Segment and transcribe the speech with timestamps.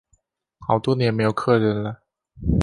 [0.57, 2.01] 好多年没有客人了